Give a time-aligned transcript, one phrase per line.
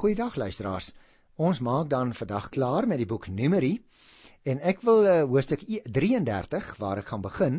[0.00, 0.94] Goeiedag luisteraars.
[1.36, 3.74] Ons maak dan vandag klaar met die boek Numeri
[4.48, 7.58] en ek wil uh, hoofstuk 33 waar ek gaan begin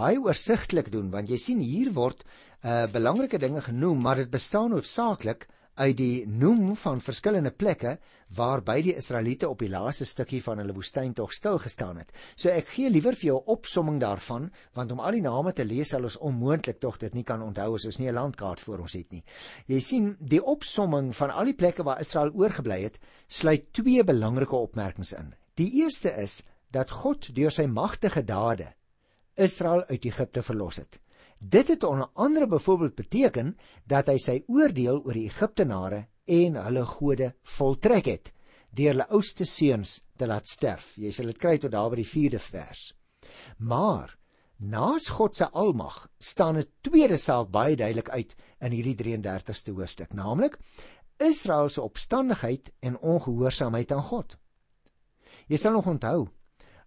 [0.00, 4.72] baie oorsigtelik doen want jy sien hier word uh, belangrike dinge genoem maar dit bestaan
[4.72, 5.44] hoofsaaklik
[5.74, 7.96] uit die noem van verskillende plekke
[8.36, 12.12] waarby die Israeliete op die laaste stukkie van hulle woestyntog stil gestaan het.
[12.36, 15.64] So ek gee liewer vir jou 'n opsomming daarvan, want om al die name te
[15.64, 18.78] lees sal ons onmoontlik tog dit nie kan onthou as ons nie 'n landkaart voor
[18.78, 19.24] ons het nie.
[19.66, 24.56] Jy sien, die opsomming van al die plekke waar Israel oorgebly het, sluit twee belangrike
[24.56, 25.34] opmerkings in.
[25.54, 28.74] Die eerste is dat God deur sy magtige dade
[29.34, 31.01] Israel uit Egipte verlos het.
[31.42, 36.84] Dit het onder andere byvoorbeeld beteken dat hy sy oordeel oor die Egiptenare en hulle
[36.86, 38.30] gode voltrek het
[38.70, 40.92] deur hulle oudste seuns te laat sterf.
[40.96, 42.84] Jy sal dit kry tot daar by die 4de vers.
[43.58, 44.14] Maar
[44.56, 50.14] naas God se almag staan 'n tweede saak baie duidelik uit in hierdie 33ste hoofstuk,
[50.14, 50.58] naamlik
[51.18, 54.38] Israel se opstandigheid en ongehoorsaamheid aan God.
[55.48, 56.28] Jy sal nog onthou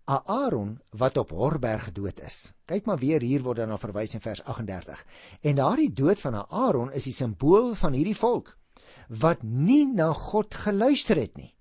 [0.05, 2.53] Aaron wat op Horberg gedood is.
[2.65, 5.01] Kyk maar weer hier word dan na verwys in vers 38.
[5.41, 8.55] En daardie dood van Aaron is die simbool van hierdie volk
[9.09, 11.51] wat nie na God geluister het nie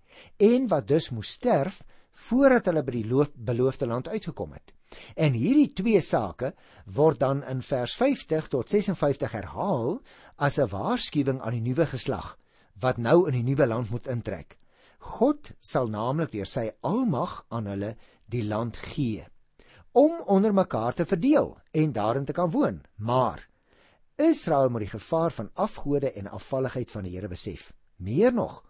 [0.40, 1.82] en wat dus moes sterf
[2.28, 4.74] voordat hulle by die loof, beloofde land uitgekom het.
[5.18, 6.52] En hierdie twee sake
[6.86, 9.98] word dan in vers 50 tot 56 herhaal
[10.36, 12.36] as 'n waarskuwing aan die nuwe geslag
[12.80, 14.58] wat nou in die nuwe land moet intrek.
[15.04, 17.94] God sal naamlik deur sy almag aan hulle
[18.32, 19.26] die land gee
[19.94, 22.80] om onder mekaar te verdeel en daarin te kan woon.
[22.96, 23.46] Maar
[24.16, 27.72] Israel moet die gevaar van afgode en afvalligheid van die Here besef.
[27.96, 28.64] Meer nog,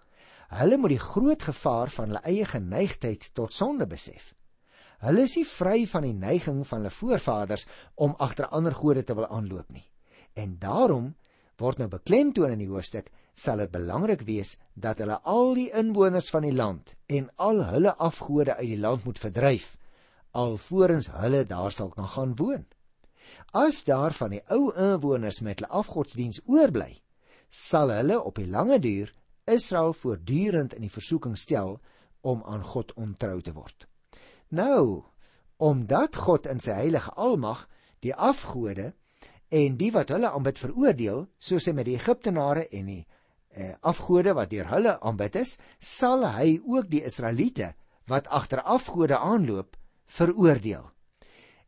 [0.48, 4.34] hulle moet die groot gevaar van hulle eie geneigtheid tot sonde besef.
[5.04, 9.16] Hulle is nie vry van die neiging van hulle voorvaders om agter ander gode te
[9.16, 9.86] wil aanloop nie.
[10.36, 11.14] En daarom
[11.56, 16.30] word nou beklemtoon in die hoofstuk sal dit belangrik wees dat hulle al die inwoners
[16.30, 19.74] van die land en al hulle afgode uit die land moet verdryf
[20.34, 22.66] alvorens hulle daar sal kan gaan woon.
[23.54, 26.98] As daar van die ou inwoners met hulle afgodsdiens oorbly,
[27.48, 29.12] sal hulle op die lange duur
[29.50, 31.78] Israel voortdurend in die versoeking stel
[32.20, 33.86] om aan God ontrou te word.
[34.48, 35.04] Nou,
[35.56, 37.68] omdat God in sy heilige almag
[38.02, 38.92] die afgode
[39.54, 43.04] en die wat hulle aanbid veroordeel, soos hy met die Egiptenare en die
[43.80, 47.74] afgode wat deur hulle aanbid is, sal hy ook die Israeliete
[48.10, 49.76] wat agter afgode aanloop
[50.06, 50.84] veroordeel.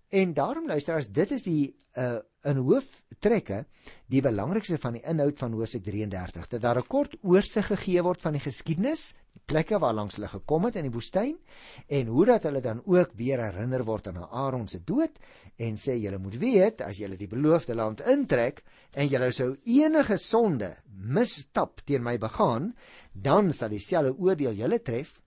[0.08, 3.64] En daarom luister as dit is die uh, in hooftrekke
[4.12, 8.22] die belangrikste van die inhoud van Hosea 33 dat daar 'n kort oorsig gegee word
[8.22, 11.34] van die geskiedenis, die plekke waar langs hulle gekom het in die woestyn
[11.98, 15.18] en hoe dat hulle dan ook weer herinner word aan Aaron se dood
[15.60, 18.62] en sê julle moet weet as julle die beloofde land intrek
[18.96, 22.72] en julle sou enige sonde misstap teen my begaan,
[23.12, 25.18] dan sal dieselfde oordeel julle tref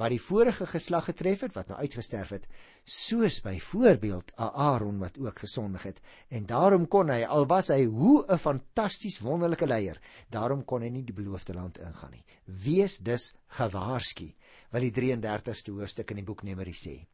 [0.00, 2.46] wat die vorige geslag getref het wat nou uitgesterf het
[2.84, 6.00] soos byvoorbeeld Aaron wat ook gesondig het.
[6.28, 10.00] En daarom kon hy al was hy hoe 'n fantasties wonderlike leier
[10.30, 12.24] daarom kon hy nie die beloofde land ingaan nie.
[12.44, 14.32] Wees dus gewaarsku
[14.70, 17.06] wat die 33ste hoofstuk in die boek Numeri sê.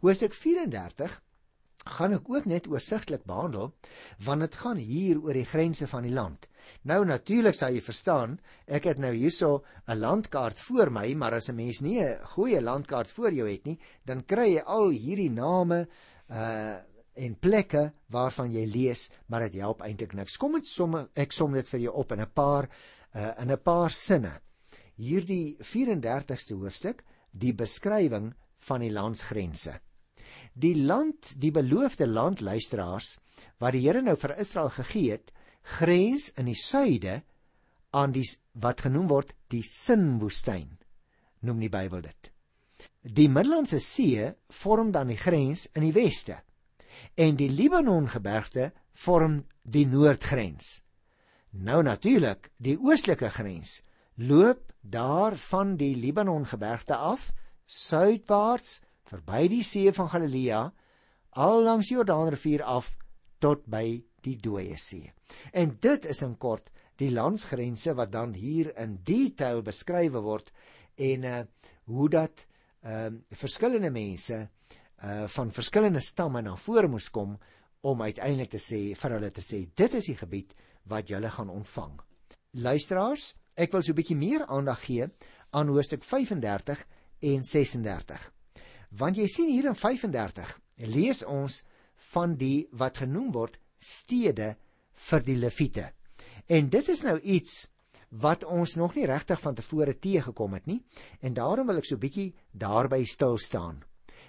[0.00, 1.20] Hoofstuk 34
[1.84, 3.74] gaan ek ook net oorsigtelik behandel
[4.24, 6.48] want dit gaan hier oor die grense van die land.
[6.82, 11.48] Nou natuurlik sal jy verstaan, ek het nou hierso 'n landkaart voor my, maar as
[11.48, 15.30] 'n mens nie 'n goeie landkaart voor jou het nie, dan kry jy al hierdie
[15.30, 15.88] name
[16.30, 16.78] uh
[17.14, 20.38] en plekke waarvan jy lees, maar dit help eintlik niks.
[20.38, 22.68] Kom ek som ek som dit vir jou op in 'n paar
[23.14, 24.40] uh in 'n paar sinne.
[24.96, 29.80] Hierdie 34ste hoofstuk, die beskrywing van die landsgrense.
[30.54, 33.18] Die land, die beloofde land luisteraars
[33.58, 37.22] wat die Here nou vir Israel gegee het, grens in die suide
[37.90, 40.78] aan die wat genoem word die Sinwoestyn.
[41.42, 42.30] Noem die Bybel dit.
[43.02, 46.40] Die Middellandse See vorm dan die grens in die weste
[47.14, 50.82] en die Libanon gebergte vorm die noordgrens.
[51.52, 53.82] Nou natuurlik, die oostelike grens
[54.16, 57.30] loop daar van die Libanon gebergte af
[57.66, 60.62] suidwaarts verby die see van Galilea
[61.30, 62.92] al langs die Jordaanrivier af
[63.40, 65.12] tot by die dooie see.
[65.52, 66.70] En dit is in kort
[67.00, 70.52] die landsgrense wat dan hier in detail beskryf word
[70.96, 71.42] en uh
[71.90, 72.46] hoe dat
[72.82, 74.36] ehm uh, verskillende mense
[75.02, 77.38] uh van verskillende stamme na vore moes kom
[77.82, 80.54] om uiteindelik te sê vir hulle te sê dit is die gebied
[80.90, 81.98] wat julle gaan ontvang.
[82.52, 85.08] Luisteraars, ek wil so 'n bietjie meer aandag gee
[85.50, 86.86] aan Hosea 35
[87.20, 88.32] en 36.
[88.90, 91.62] Want jy sien hier in 35 lees ons
[92.12, 94.54] van die wat genoem word stede
[95.08, 95.90] vir die leviete.
[96.46, 97.66] En dit is nou iets
[98.22, 100.80] wat ons nog nie regtig van tevore teëgekom het nie
[101.20, 103.82] en daarom wil ek so bietjie daarby stil staan.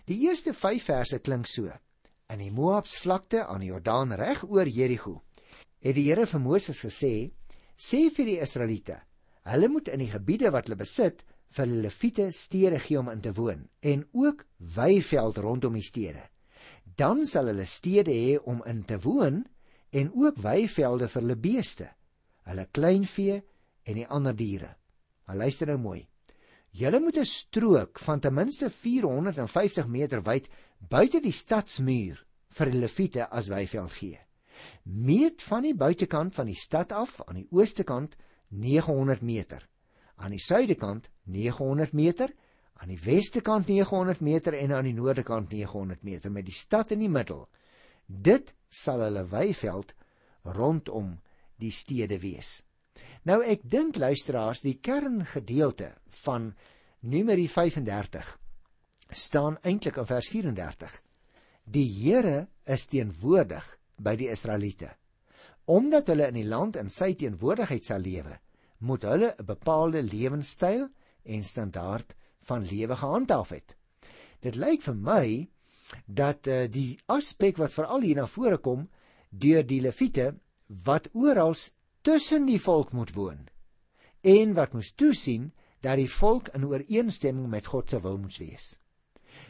[0.08, 1.72] Die eerste 5 verse klink so:
[2.32, 5.22] In die Moabs vlakte aan die Jordaan reg oor Jerigo
[5.84, 7.32] het die Here vir Moses gesê:
[7.76, 9.02] "Sê vir die Israeliete,
[9.52, 13.34] hulle moet in die gebiede wat hulle besit vir leviete stede gee om in te
[13.34, 14.46] woon en ook
[14.76, 16.24] weiveld rondom die stede.
[16.96, 19.44] Dan sal hulle stede hê om in te woon
[19.94, 21.88] en ook weivelde vir hulle beeste,
[22.50, 23.40] hulle kleinvee
[23.90, 24.76] en die ander diere.
[25.26, 26.02] Maar luister nou mooi.
[26.74, 30.50] Julle moet 'n strook van ten minste 450 meter wyd
[30.90, 34.20] buite die stadsmuur vir die leviete as weiveld gee.
[34.84, 38.16] Meet van die buitekant van die stad af aan die ooste kant
[38.50, 39.70] 900 meter,
[40.16, 42.34] aan die suide kant 900 meter,
[42.82, 46.56] aan die weste kant 900 meter en aan die noorde kant 900 meter met die
[46.56, 47.48] stad in die middel.
[48.06, 49.94] Dit sal hulle weiveld
[50.44, 51.20] rondom
[51.62, 52.64] die stede wees.
[53.24, 55.94] Nou ek dink luisteraars, die kerngedeelte
[56.24, 56.52] van
[57.04, 58.38] Numeri 35
[59.14, 60.92] staan eintlik in vers 34.
[61.64, 63.64] Die Here is teenwoordig
[63.96, 64.90] by die Israeliete.
[65.72, 68.36] Omdat hulle in die land in sy teenwoordigheid sal lewe,
[68.84, 70.90] moet hulle 'n bepaalde lewenstyl
[71.24, 72.16] en standaard
[72.50, 73.76] van lewe gehandhaaf het.
[74.42, 75.26] Dit lyk vir my
[76.06, 78.88] dat uh, die aspek wat veral hier na vore kom
[79.30, 80.34] deur die leviete
[80.86, 81.56] wat oral
[82.02, 83.48] tussen die volk moet woon
[84.24, 85.52] en wat moes toesien
[85.84, 88.78] dat die volk in ooreenstemming met God se wil moet wees.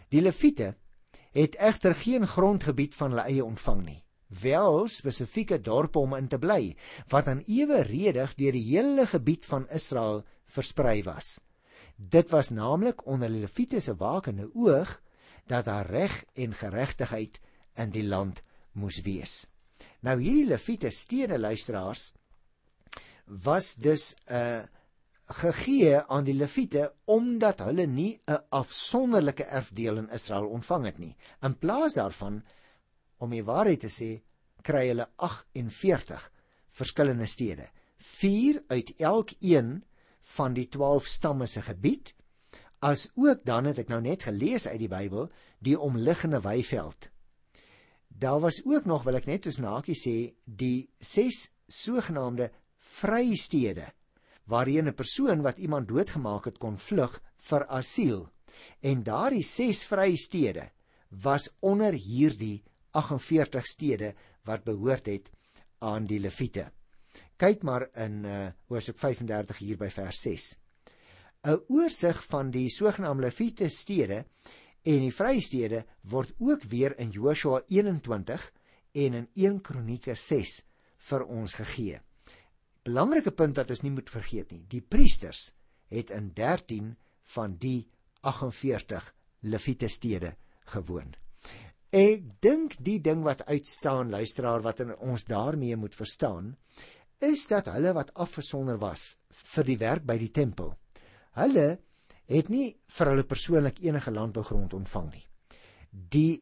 [0.10, 0.74] Die Lewiete
[1.34, 4.00] het egter geen grondgebied van hulle eie ontvang nie,
[4.42, 6.74] wel spesifieke dorpe om in te bly
[7.14, 11.38] wat aan eweredig deur die hele gebied van Israel versprei was.
[11.96, 15.02] Dit was naamlik onder die Lewiete se wakende oog
[15.48, 17.40] dat daar reg en geregtigheid
[17.76, 18.42] in die land
[18.72, 19.48] moes wees.
[20.00, 22.14] Nou hierdie Lewiete stede luisteraars
[23.26, 24.64] was dus 'n uh,
[25.34, 31.16] gegee aan die leviete omdat hulle nie 'n afsonderlike erfdeel in Israel ontvang het nie.
[31.42, 32.44] In plaas daarvan
[33.18, 34.22] om die waarheid te sê,
[34.62, 36.32] kry hulle 48
[36.70, 39.84] verskillende stede, 4 uit elkeen
[40.36, 42.14] van die 12 stamme se gebied,
[42.80, 45.30] as ook dan het ek nou net gelees uit die Bybel,
[45.64, 47.10] die omliggende weiveld.
[48.08, 53.88] Daar was ook nog wil ek net soos Nakie sê, die 6 sogenaamde vrystede
[54.52, 58.30] waarheen 'n persoon wat iemand doodgemaak het kon vlug vir asiel.
[58.82, 60.72] En daardie 6 vrystede
[61.10, 65.32] was onder hierdie 48 stede wat behoort het
[65.80, 66.72] aan die leviete.
[67.38, 70.60] Kyk maar in uh Hosea 35 hier by vers 6.
[71.44, 74.26] 'n Oorsig van die sogenaamde leviete stede
[74.84, 78.52] en die vrystede word ook weer in Joshua 21
[78.94, 80.62] en in 1 Kronieke 6
[80.98, 82.00] vir ons gegee
[82.84, 84.64] belangrike punt wat ons nie moet vergeet nie.
[84.68, 85.52] Die priesters
[85.94, 86.94] het in 13
[87.36, 87.86] van die
[88.28, 89.12] 48
[89.44, 90.34] Lewiete stede
[90.72, 91.14] gewoon.
[91.94, 96.54] Ek dink die ding wat uitstaan luisteraar wat ons daarmee moet verstaan
[97.24, 99.18] is dat hulle wat afgesonder was
[99.56, 100.74] vir die werk by die tempel.
[101.40, 101.68] Hulle
[102.30, 105.28] het nie vir hulle persoonlik enige landbougrond ontvang nie
[105.94, 106.42] die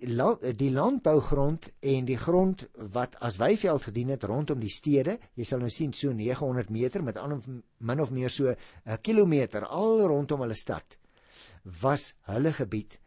[0.56, 2.64] die landbougrond en die grond
[2.96, 7.04] wat as weiveld gedien het rondom die stede, jy sal nou sien so 900 meter
[7.04, 7.42] met ander
[7.78, 10.98] min of meer so 'n kilometer al rondom hulle stad
[11.82, 13.00] was hulle gebied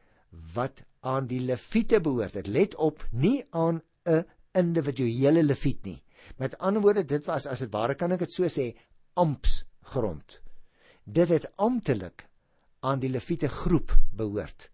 [0.54, 2.32] wat aan die leviete behoort.
[2.32, 6.02] Dit let op, nie aan 'n individuele leviet nie.
[6.36, 8.74] Met ander woorde, dit was as dit ware kan ek dit so sê,
[9.14, 10.40] amps grond.
[11.04, 12.28] Dit het amptelik
[12.80, 14.70] aan die leviete groep behoort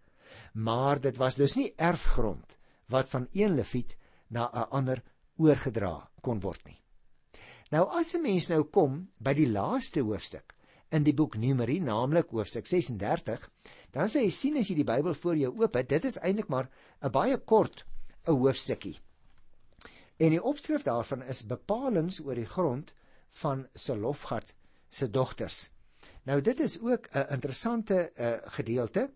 [0.52, 2.58] maar dit was dus nie erfgrond
[2.90, 5.02] wat van een leviet na 'n ander
[5.36, 6.82] oorgedra kon word nie.
[7.70, 10.54] Nou as 'n mens nou kom by die laaste hoofstuk
[10.90, 13.50] in die boek Numeri, naamlik hoofstuk 36,
[13.90, 16.48] dan sê jy sien as jy die Bybel voor jou oop het, dit is eintlik
[16.48, 16.68] maar
[17.02, 17.84] 'n baie kort
[18.26, 18.98] 'n hoofstukkie.
[20.20, 22.92] En die opskrif daarvan is bepalinge oor die grond
[23.42, 24.54] van Selofgad
[24.88, 25.70] se dogters.
[26.28, 29.10] Nou dit is ook 'n interessante uh, gedeelte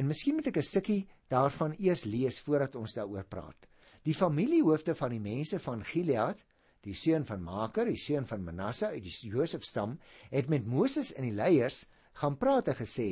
[0.00, 1.02] En miskien moet ek 'n stukkie
[1.32, 3.68] daarvan eers lees voordat ons daaroor praat.
[4.08, 6.40] Die familiehoofde van die mense van Gilead,
[6.86, 9.98] die seun van Maker, die seun van Manasse uit die Josef stam,
[10.30, 11.84] het met Moses en die leiers
[12.22, 13.08] gaan praat en gesê: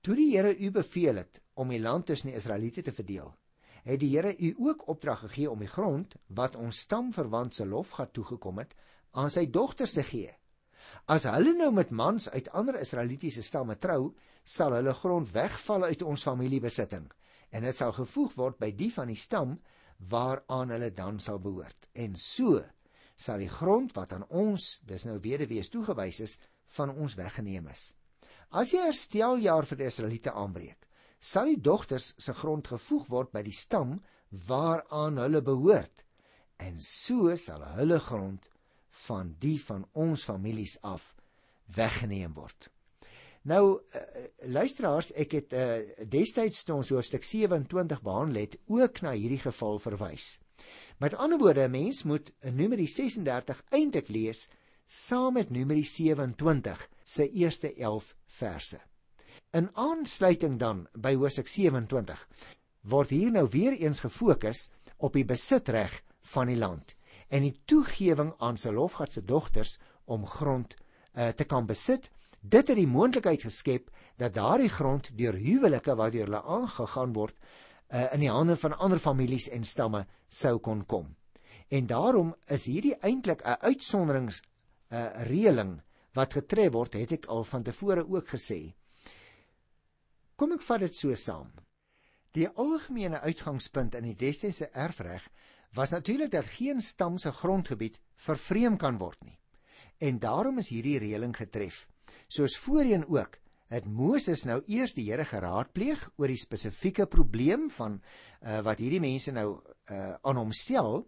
[0.00, 3.34] "Toe die Here u beveel het om die land tussen die Israeliete te verdeel,
[3.82, 7.96] het die Here u ook opdrag gegee om die grond wat ons stamverwant se lof
[7.96, 8.74] gehad toegekom het,
[9.10, 10.30] aan sy dogters te gee."
[11.06, 16.02] As hulle nou met mans uit ander Israelitiese stamme trou, sal hulle grond wegval uit
[16.02, 17.10] ons familiebesitting
[17.52, 19.58] en dit sal gevoeg word by die van die stam
[20.12, 21.88] waaraan hulle dan sal behoort.
[21.92, 22.62] En so
[23.16, 26.38] sal die grond wat aan ons, dis nou weduwees toegewys is,
[26.78, 27.92] van ons weggeneem is.
[28.50, 30.88] As die hersteljaar vir die Israeliete aanbreek,
[31.22, 34.00] sal die dogters se grond gevoeg word by die stam
[34.48, 36.04] waaraan hulle behoort
[36.66, 38.48] en so sal hulle grond
[39.06, 41.12] van die van ons families af
[41.76, 42.68] weggeneem word.
[43.48, 44.02] Nou uh,
[44.54, 45.64] luisteraars, ek het uh,
[46.06, 50.36] destyds toe ons hoofstuk 27 behandel het, ook na hierdie geval verwys.
[51.02, 54.48] Met ander woorde, 'n mens moet Numeri 36 eintlik lees
[54.86, 58.78] saam met Numeri 27 se eerste 11 verse.
[59.58, 62.20] In aansluiting dan by hoofstuk 27
[62.88, 64.62] word hier nou weer eens gefokus
[64.96, 65.98] op die besitreg
[66.30, 66.94] van die land
[67.28, 69.74] en die toegewing aan Selofgad se dogters
[70.08, 72.08] om grond uh, te kan besit.
[72.40, 77.36] Dit het die moontlikheid geskep dat daardie grond deur huwelike wat deur hulle aangegaan word
[77.36, 81.12] uh, in die hande van ander families en stamme sou kon kom.
[81.68, 85.80] En daarom is hierdie eintlik 'n uitsonderings 'n uh, eh, reëling
[86.16, 88.72] wat getref word, het ek al van tevore ook gesê.
[90.36, 91.50] Kom ek vat dit so saam.
[92.32, 95.26] Die algemene uitgangspunt in die destydse erfreg
[95.76, 99.38] was natuurlik dat geen stam se grondgebied vervreem kan word nie.
[100.00, 101.86] En daarom is hierdie reëling getref.
[102.28, 103.38] Soos voorheen ook,
[103.72, 109.00] het Moses nou eers die Here geraadpleeg oor die spesifieke probleem van uh, wat hierdie
[109.00, 111.06] mense nou uh, aan hom stel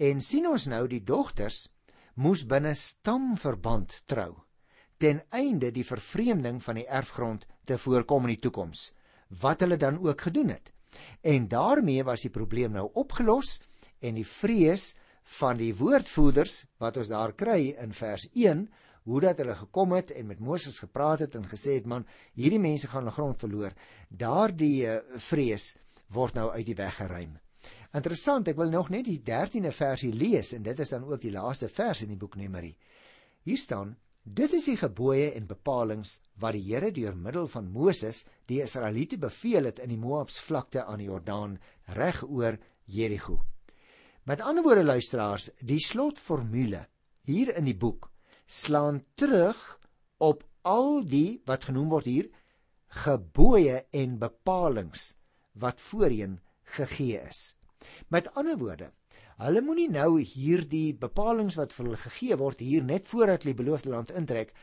[0.00, 1.66] en sien ons nou die dogters
[2.16, 4.32] moes binne stamverband trou
[4.98, 8.90] ten einde die vervreemding van die erfgrond te voorkom in die toekoms
[9.42, 10.70] wat hulle dan ook gedoen het.
[11.20, 13.58] En daarmee was die probleem nou opgelos
[14.00, 14.94] en die vrees
[15.38, 18.66] van die woordvoerders wat ons daar kry in vers 1
[19.06, 22.62] hoe dat hulle gekom het en met Moses gepraat het en gesê het man hierdie
[22.62, 23.74] mense gaan hulle grond verloor.
[24.08, 24.96] Daardie uh,
[25.28, 25.74] vrees
[26.14, 27.36] word nou uit die weg geruim.
[27.94, 31.34] Interessant ek wil nog net die 13de versie lees en dit is dan ook die
[31.34, 32.74] laaste vers in die boek Numeri.
[33.46, 33.94] Hier staan
[34.26, 39.18] dit is die gebooie en bepalinge wat die Here deur middel van Moses die Israeliete
[39.22, 41.60] beveel het in die Moabs vlakte aan die Jordaan
[41.94, 43.38] reg oor Jerigo
[44.26, 46.88] Met ander woorde luisteraars, die slotformule
[47.22, 48.10] hier in die boek
[48.46, 49.60] slaan terug
[50.18, 52.26] op al die wat genoem word hier
[53.04, 55.14] gebooie en bepalinge
[55.54, 56.40] wat voorheen
[56.76, 57.54] gegee is.
[58.10, 58.90] Met ander woorde,
[59.44, 63.92] hulle moenie nou hierdie bepalinge wat vir hulle gegee word hier net voordat hulle beloofde
[63.92, 64.54] land intrek,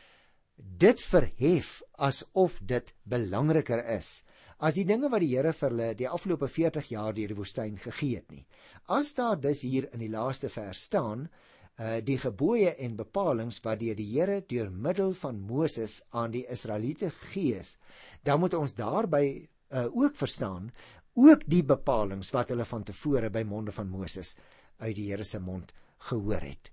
[0.56, 4.22] dit verhef asof dit belangriker is
[4.58, 7.74] as die dinge wat die Here vir hulle die afgelope 40 jaar deur die woestyn
[7.80, 8.44] gegee het nie.
[8.88, 11.28] As daar dus hier in die laaste vers staan,
[11.74, 16.44] uh die gebooie en bepalinge wat deur die Here deur middel van Moses aan die
[16.46, 17.76] Israeliete gegee is,
[18.22, 19.24] dan moet ons daarby
[19.70, 20.70] uh ook verstaan
[21.14, 24.36] ook die bepalinge wat hulle van tevore by monde van Moses
[24.78, 25.72] uit die Here se mond
[26.08, 26.70] gehoor het.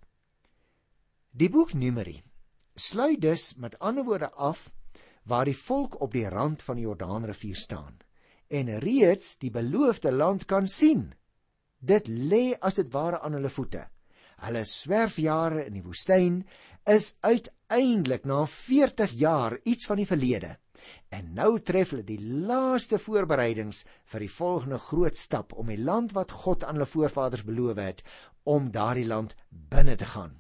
[1.31, 2.21] Die boek Numeri
[2.75, 4.71] sluit dus met ander woorde af
[5.23, 7.97] waar die volk op die rand van die Jordaanrivier staan
[8.47, 11.13] en reeds die beloofde land kan sien.
[11.79, 13.85] Dit lê as dit ware aan hulle voete.
[14.43, 16.41] Hulle swerfjare in die woestyn
[16.89, 17.13] is
[17.71, 20.57] uiteindelik na 40 jaar iets van die verlede.
[21.09, 26.11] En nou tref hulle die laaste voorbereidings vir die volgende groot stap om die land
[26.17, 28.03] wat God aan hulle voorvaders beloof het
[28.43, 30.35] om daardie land binne te gaan.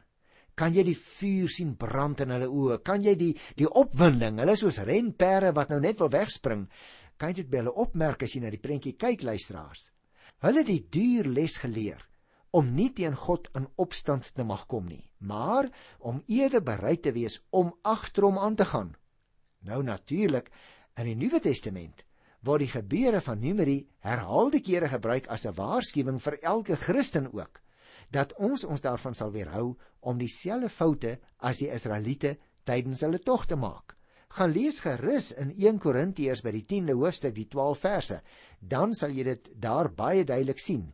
[0.59, 2.81] Kan jy die vuur sien brand in hulle oë?
[2.83, 6.67] Kan jy die die opwinding, hulle soos renpere wat nou net wil wegspring,
[7.17, 9.91] kan jy dit by hulle opmerk as jy na die prentjie kyk luisteraars?
[10.43, 12.10] Hulle het die duur les geleer
[12.51, 17.13] om nie teen God in opstand te mag kom nie, maar om eerder bereid te
[17.15, 18.95] wees om agter hom aan te gaan.
[19.63, 20.51] Nou natuurlik
[20.99, 22.05] in die Nuwe Testament
[22.43, 27.61] word die gebeure van Numeri herhaalde kere gebruik as 'n waarskuwing vir elke Christen ook
[28.11, 33.45] dat ons ons daarvan sal weerhou om dieselfde foute as die Israeliete tydens hulle tog
[33.45, 33.95] te maak.
[34.31, 38.21] Gaan lees gerus in 1 Korintiërs by die 10de hoofstuk die 12 verse,
[38.59, 40.93] dan sal jy dit daar baie duidelik sien.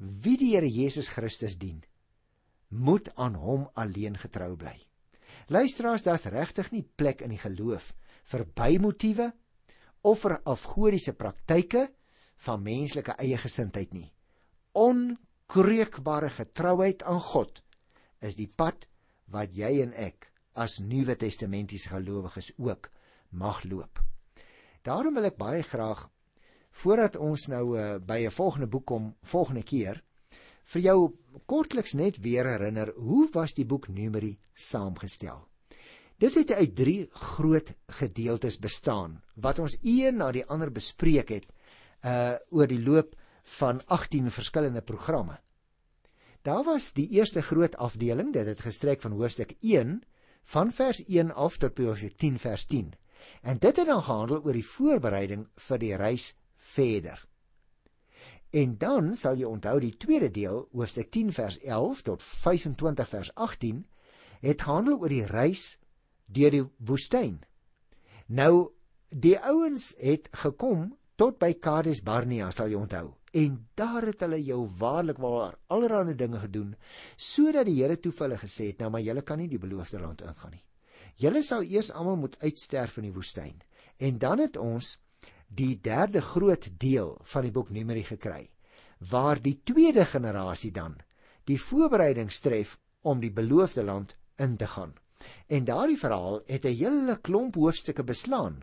[0.00, 1.82] Wie die Here Jesus Christus dien,
[2.68, 4.76] moet aan hom alleen getrou bly.
[5.52, 7.92] Luisteraars, daar's regtig nie plek in die geloof
[8.30, 9.32] vir bymotiewe
[10.06, 11.88] of vir afgodiese praktyke
[12.46, 14.08] van menslike eie gesindheid nie
[14.72, 17.62] onkreukbare getrouheid aan God
[18.22, 18.86] is die pad
[19.30, 22.90] wat jy en ek as Nuwe Testamentiese gelowiges ook
[23.30, 24.00] mag loop.
[24.82, 26.08] Daarom wil ek baie graag
[26.70, 30.02] voordat ons nou uh, by 'n volgende boek kom volgende keer
[30.64, 30.98] vir jou
[31.46, 35.46] kortliks net weer herinner hoe was die boek Numeri saamgestel.
[36.20, 41.46] Dit het uit 3 groot gedeeltes bestaan wat ons een na die ander bespreek het
[42.04, 43.16] uh oor die loop
[43.58, 45.40] van 18 verskillende programme.
[46.42, 50.02] Daar was die eerste groot afdeling, dit het gestrek van hoofstuk 1
[50.42, 52.94] van vers 1 af tot hoofstuk 10 vers 10.
[53.42, 57.24] En dit het dan gehandel oor die voorbereiding vir die reis verder.
[58.50, 63.30] En dan sal jy onthou die tweede deel, hoofstuk 10 vers 11 tot 25 vers
[63.34, 63.84] 18,
[64.40, 65.76] het gehandel oor die reis
[66.26, 67.38] deur die woestyn.
[68.26, 68.72] Nou
[69.10, 73.06] die ouens het gekom tot by Kades Barnea, sal jy onthou.
[73.36, 76.74] En daar het hulle jou waarlik waar allerlei dinge gedoen
[77.16, 80.00] sodat die Here toe vir hulle gesê het, nou maar julle kan nie die beloofde
[80.02, 80.64] land ingaan nie.
[81.20, 83.60] Julle sou eers almal moet uitsterf in die woestyn.
[83.98, 84.96] En dan het ons
[85.50, 88.48] die derde groot deel van die boek Numeri gekry
[89.10, 90.98] waar die tweede generasie dan
[91.48, 94.92] die voorbereiding tref om die beloofde land in te gaan.
[95.48, 98.62] En daardie verhaal het 'n hele klomp hoofstukke beslaan.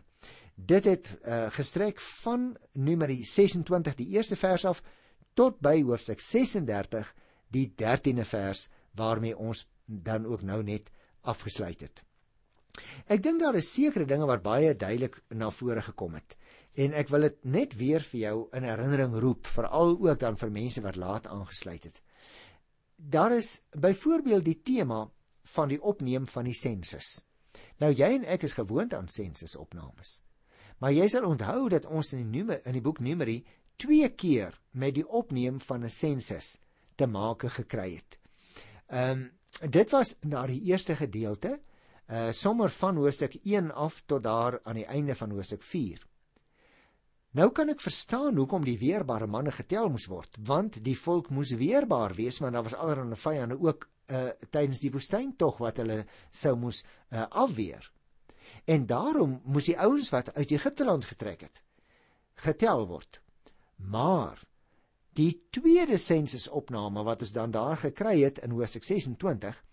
[0.54, 4.82] Dit het uh, gestrek van Numeri 26 die eerste vers af
[5.34, 7.14] tot by hoofstuk 36
[7.48, 10.90] die 13de vers waarmee ons dan ook nou net
[11.20, 12.04] afgesluit het.
[13.06, 16.36] Ek dink daar is sekere dinge wat baie duidelik na vore gekom het
[16.78, 20.52] en ek wil dit net weer vir jou in herinnering roep veral ook dan vir
[20.54, 22.02] mense wat laat aangesluit het.
[22.96, 25.04] Daar is byvoorbeeld die tema
[25.54, 27.24] van die opneem van die sensus.
[27.82, 30.20] Nou jy en ek is gewoond aan sensusopnames.
[30.78, 33.40] Maar jy sal onthou dat ons in die nume in die boek Numeri
[33.78, 36.58] twee keer met die opneem van 'n sensus
[36.96, 38.18] te make gekry het.
[38.86, 39.30] Ehm um,
[39.70, 41.58] dit was na die eerste gedeelte,
[42.10, 46.07] uh sommer van hoofstuk 1 af tot daar aan die einde van hoofstuk 4.
[47.36, 51.50] Nou kan ek verstaan hoekom die weerbare manne getel moes word, want die volk moes
[51.60, 55.98] weerbaar wees, maar daar was allerlei vyande ook uh tydens die woestyntog wat hulle
[56.32, 56.80] sou moes
[57.12, 57.90] uh afweer.
[58.64, 61.62] En daarom moes die ouens wat uit Egipte land getrek het
[62.38, 63.20] getel word.
[63.76, 64.40] Maar
[65.12, 69.64] die tweede sensusopname wat ons dan daar gekry het in Hosea 26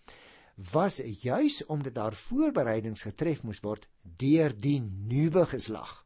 [0.76, 6.05] was juis omdat daar voorbereidings getref moes word deur die nuwe geslag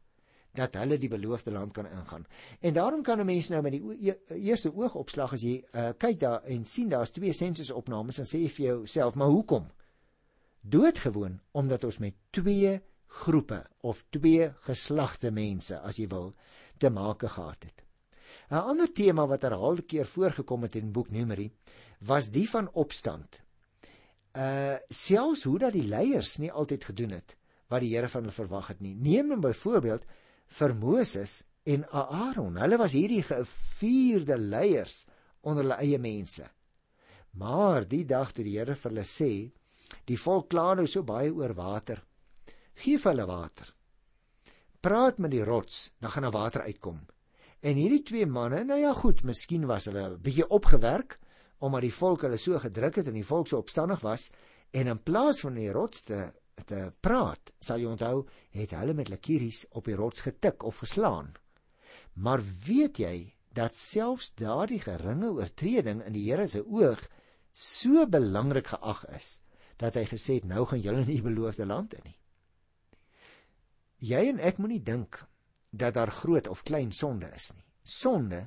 [0.52, 2.26] dat hulle die beloofde land kan ingaan.
[2.60, 6.20] En daarom kan 'n mens nou met die e-, eerste oogopslag as jy uh, kyk
[6.20, 9.70] daar en sien daar's twee sensusopnames en sê vir jouself, maar hoekom?
[10.60, 16.34] Doodgewoon omdat ons met twee groepe of twee geslagte mense, as jy wil,
[16.78, 17.84] te make gehad het.
[18.50, 21.50] 'n Ander tema wat herhaalde keer voorgekom het in boek Numeri,
[21.98, 23.40] was die van opstand.
[24.32, 27.36] Uh selfs hoe dat die leiers nie altyd gedoen het
[27.70, 28.94] wat die Here van hulle verwag het nie.
[28.94, 30.04] Neem nou byvoorbeeld
[30.50, 32.58] vir Moses en Aaron.
[32.58, 35.04] Hulle was hierdie gevierde leiers
[35.46, 36.46] onder hulle eie mense.
[37.38, 39.32] Maar die dag toe die Here vir hulle sê,
[40.06, 42.02] die volk kla nou so baie oor water.
[42.80, 43.70] Geef hulle water.
[44.80, 47.00] Praat met die rots, dan gaan daar water uitkom.
[47.60, 51.18] En hierdie twee manne, nou ja goed, miskien was hulle 'n bietjie opgewerk
[51.60, 54.30] omdat die volk hulle so gedruk het en die volk so opstandig was
[54.72, 56.32] en in plaas van die rots te
[56.66, 58.24] te praat, sal jy onthou,
[58.56, 61.32] het hulle met lakiris op die rots getik of geslaan.
[62.14, 63.14] Maar weet jy
[63.54, 67.02] dat selfs daardie geringe oortreding in die Here se oog
[67.52, 69.40] so belangrik geag is
[69.80, 72.18] dat hy gesê het nou gaan julle in die beloofde land in nie.
[74.10, 75.18] Jy en ek moenie dink
[75.70, 77.64] dat daar groot of klein sonde is nie.
[77.82, 78.46] Sonde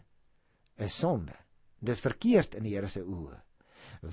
[0.77, 1.35] is sonde.
[1.79, 3.42] Dit is verkeerd in die Here se oë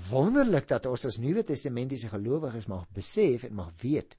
[0.09, 4.17] wonderlik dat ons as Nuwe Testamentiese gelowiges mag besef en mag weet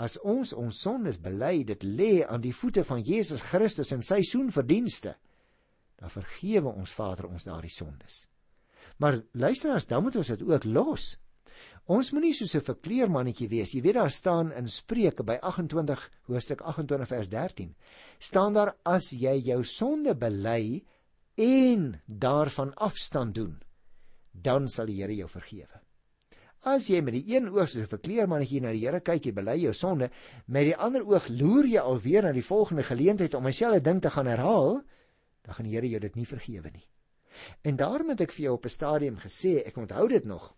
[0.00, 4.22] as ons ons sondes bely, dit lê aan die voete van Jesus Christus en sy
[4.24, 5.14] soenverdienste,
[6.00, 8.24] dan vergewe ons Vader ons daardie sondes.
[9.00, 11.12] Maar luisteraars, dan moet ons dit ook los.
[11.90, 13.74] Ons moenie soos 'n verkleermannetjie wees.
[13.74, 17.74] Jy weet daar staan in Spreuke by 28 hoofstuk 28 vers 13.
[18.18, 20.82] staan daar as jy jou sonde bely
[21.36, 23.60] en daarvan afstand doen,
[24.32, 25.80] dan sal die Here jou vergewe.
[26.60, 29.56] As jy met die een oog so 'n verkleermannetjie na die Here kyk, jy bely
[29.56, 30.10] jou sonde,
[30.46, 34.10] met die ander oog loer jy alweer na die volgende geleentheid om dieselfde ding te
[34.10, 34.82] gaan herhaal,
[35.42, 36.86] dan gaan die Here jou dit nie vergewe nie.
[37.62, 40.54] En daarom het ek vir jou op 'n stadium gesê, ek onthou dit nog.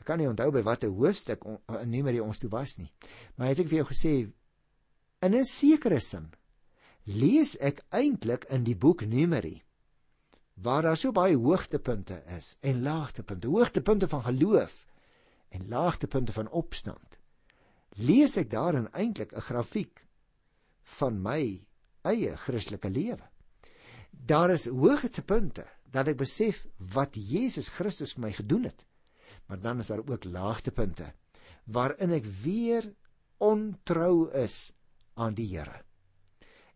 [0.00, 1.44] Ek kan nie onthou by watter hoofstuk
[1.82, 2.92] in Numeri ons toe was nie.
[3.36, 4.32] Maar het ek vir jou gesê
[5.22, 6.30] in 'n sekere sin
[7.04, 9.62] lees ek eintlik in die boek Numeri
[10.62, 14.86] waar daar so baie hoogtepunte is en laagtepunte, hoogtepunte van geloof
[15.48, 17.18] en laagtepunte van opstand.
[17.96, 20.04] Lees ek daarin eintlik 'n grafiek
[21.00, 21.64] van my
[22.02, 23.26] eie Christelike lewe.
[24.10, 28.84] Daar is hoogtepunte dat ek besef wat Jesus Christus vir my gedoen het.
[29.46, 31.12] Maar dan is daar ook laagtepunte
[31.64, 32.94] waarin ek weer
[33.38, 34.72] ontrou is
[35.14, 35.82] aan die Here.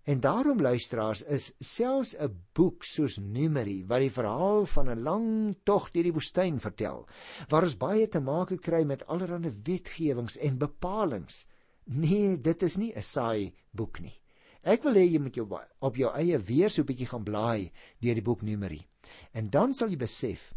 [0.04, 5.56] En daarom luisteraars is selfs 'n boek soos Numeri wat die verhaal van 'n lang
[5.64, 7.06] tog deur die woestyn vertel,
[7.48, 11.46] waar ons baie te maak kry met allerlei wetgewings en bepalinge.
[11.84, 14.20] Nee, dit is nie 'n saai boek nie.
[14.62, 15.48] Ek wil hê jy moet jou
[15.80, 18.86] op jou eie weer so 'n bietjie gaan blaai deur die boek Numeri.
[19.32, 20.52] En dan sal jy besef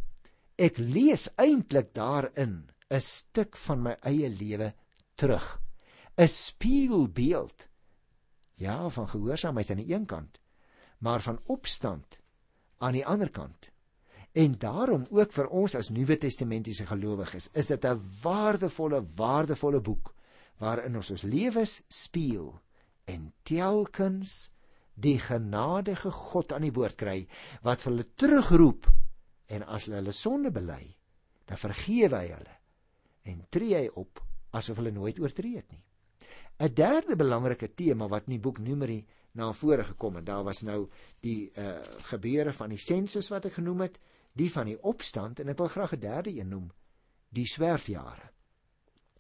[0.58, 4.74] ek lees eintlik daarin 'n stuk van my eie lewe
[5.16, 5.62] terug.
[6.18, 7.68] 'n Spieelbeeld
[8.58, 10.40] Ja, van gehoorsaamheid aan die een kant,
[10.98, 12.20] maar van opstand
[12.78, 13.72] aan die ander kant.
[14.38, 20.14] En daarom ook vir ons as Nuwe Testamentiese gelowiges, is dit 'n waardevolle, waardevolle boek
[20.58, 22.60] waarin ons ons lewens speel
[23.06, 24.50] en telkens
[24.94, 27.28] die genadige God aan die woord kry
[27.62, 28.88] wat vir hulle terugroep
[29.54, 30.98] en as hulle hulle sonde bely,
[31.46, 32.56] dan vergewe hy hulle
[33.24, 34.24] en tree hy op
[34.58, 35.84] asof hulle nooit oortree het nie.
[36.60, 39.06] 'n Derde belangrike tema wat in die boek Numeri
[39.38, 40.88] na vore gekom het, daar was nou
[41.22, 41.76] die uh
[42.10, 44.00] gebeure van die sensus wat ek genoem het,
[44.34, 46.72] die van die opstand en ek wil graag 'n derde een noem,
[47.30, 48.32] die swerfjare.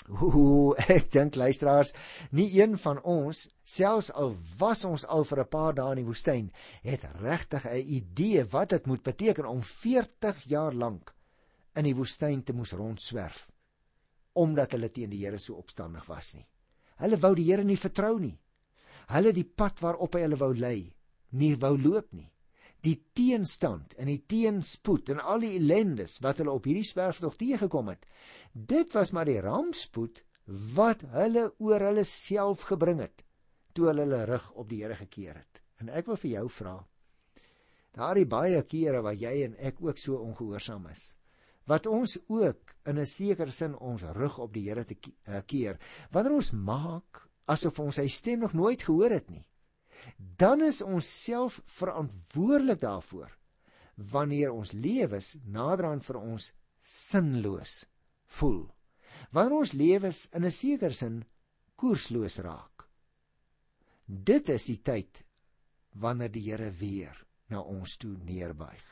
[0.07, 1.93] Ooh, ek dink luisteraars,
[2.31, 6.09] nie een van ons, selfs al was ons al vir 'n paar dae in die
[6.09, 11.13] woestyn, het regtig 'n idee wat dit moet beteken om 40 jaar lank
[11.75, 13.47] in die woestyn te moes rondswerf
[14.37, 16.45] omdat hulle teen die Here so opstandig was nie.
[17.01, 18.35] Hulle wou die Here nie vertrou nie.
[19.13, 20.79] Hulle die pad waarop hy hulle wou lei,
[21.31, 22.29] nie wou loop nie.
[22.83, 27.93] Die teenstand en die teenspoed en al die ellendes wat hulle op hierdie swerftog teëgekom
[27.93, 28.05] het,
[28.53, 30.21] dit was maar die rampspoed
[30.75, 33.23] wat hulle oor hulle self gebring het
[33.77, 35.61] toe hulle hulle rug op die Here gekeer het.
[35.77, 36.77] En ek wil vir jou vra,
[37.93, 41.11] daardie baie kere wat jy en ek ook so ongehoorsaam is,
[41.67, 45.79] wat ons ook in 'n sekere sin ons rug op die Here te eh, keer.
[46.11, 49.47] Wanneer ons maak asof ons sy stem nog nooit gehoor het nie
[50.17, 53.33] dan is ons self verantwoordelik daarvoor
[54.13, 57.79] wanneer ons lewens naderhand vir ons sinloos
[58.37, 58.67] voel.
[59.33, 61.23] Wanneer ons lewens in 'n sekere sin
[61.75, 62.85] koersloos raak.
[64.05, 65.23] Dit is die tyd
[65.93, 68.85] wanneer die Here weer na ons toe neerbuig.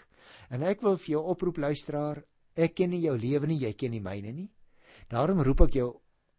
[0.49, 2.23] En ek wil vir jou oproep luisteraar
[2.55, 4.49] Ek ken nie jou lewe nie, jy ken nie myne nie.
[5.11, 5.89] Daarom roep ek jou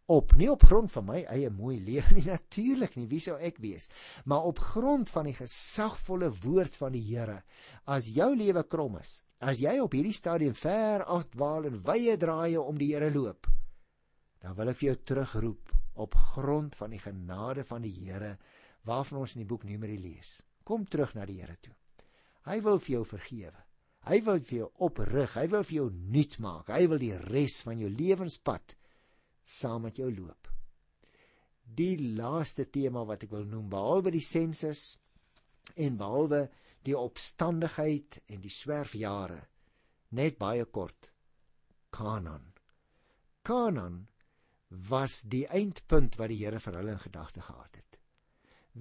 [0.07, 3.59] op, nie op grond van my eie mooi lewe nie natuurlik nie, wie sou ek
[3.63, 3.89] wees,
[4.25, 7.41] maar op grond van die gesagvolle woord van die Here.
[7.85, 12.61] As jou lewe krom is, as jy op hierdie stadium ver afdwaal en wye draaie
[12.61, 13.49] om die Here loop,
[14.41, 18.37] dan wil ek vir jou terugroep op grond van die genade van die Here
[18.87, 20.39] waarvan ons in die boek Numeri lees.
[20.63, 21.75] Kom terug na die Here toe.
[22.47, 23.66] Hy wil vir jou vergewe.
[24.07, 26.69] Hy wil vir jou oprig, hy wil vir jou nuut maak.
[26.71, 28.77] Hy wil die res van jou lewenspad
[29.43, 30.47] saam met jou loop.
[31.67, 34.95] Die laaste tema wat ek wil noem, behalwe die sensus
[35.75, 36.45] en behalwe
[36.87, 39.41] die opstandigheid en die swerfjare,
[40.15, 41.11] net baie kort.
[41.91, 42.53] Kanaan.
[43.43, 44.05] Kanaan
[44.87, 47.99] was die eindpunt wat die Here vir hulle in gedagte gehad het.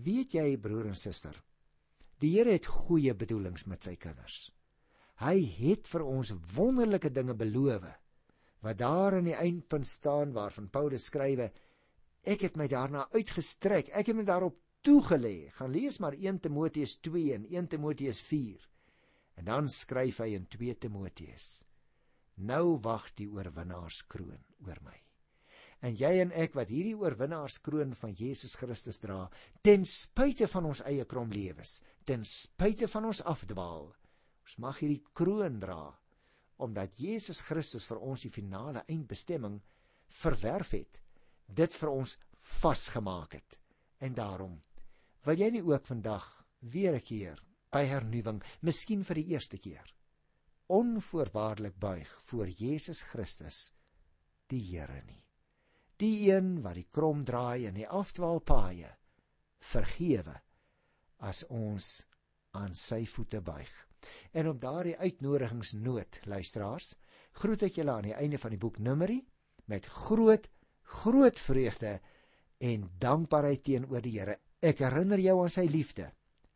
[0.06, 1.34] Weet jy broer en suster,
[2.22, 4.52] die Here het goeie bedoelings met sy kinders.
[5.22, 7.86] Hy het vir ons wonderlike dinge beloof
[8.66, 11.50] wat daar aan die eindpunt staan waarvan Paulus skrywe
[12.26, 13.92] ek het my daarna uitgestrek.
[13.94, 15.50] Ek het my daarop toegelê.
[15.54, 18.68] Gaan lees maar 1 Timoteus 2 en 1 Timoteus 4
[19.36, 21.48] en dan skryf hy in 2 Timoteus
[22.36, 24.96] nou wag die oorwinnaarskroon oor my.
[25.84, 29.26] En jy en ek wat hierdie oorwinnaarskroon van Jesus Christus dra
[29.64, 33.88] ten spyte van ons eie krom lewens ten spyte van ons afdwaal
[34.46, 35.82] Ons mag hierdie kroon dra
[36.62, 39.58] omdat Jesus Christus vir ons die finale eindbestemming
[40.22, 41.00] verwerf het.
[41.46, 42.14] Dit vir ons
[42.62, 43.58] vasgemaak het.
[44.00, 44.54] En daarom
[45.26, 46.28] wil jy nie ook vandag
[46.60, 47.42] weer 'n keer
[47.74, 49.94] by hernuwing, miskien vir die eerste keer,
[50.66, 53.72] onvoorwaardelik buig voor Jesus Christus,
[54.46, 55.24] die Here nie.
[55.96, 58.96] Die een wat die krom draai en die afdwaal paaie
[59.58, 60.40] vergewe
[61.18, 62.06] as ons
[62.52, 63.88] aan sy voete buig.
[64.32, 66.94] En op daardie uitnodigingsnoot, luisteraars,
[67.32, 69.20] groet ek julle aan die einde van die boek Numeri
[69.66, 70.48] met groot
[70.86, 72.00] groot vreugde
[72.62, 74.38] en dankbaarheid teenoor die Here.
[74.62, 76.12] Ek herinner jou aan sy liefde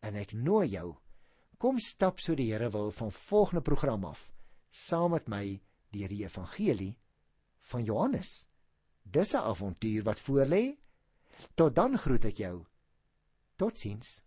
[0.07, 0.95] en ek nooi jou
[1.61, 4.31] kom stap so die Here wil van volgende program af
[4.71, 5.45] saam met my
[5.91, 6.95] deur die evangelie
[7.73, 8.49] van Johannes.
[9.03, 10.79] Dis 'n avontuur wat voorlê.
[11.55, 12.65] Tot dan groet ek jou.
[13.57, 14.23] Totsiens.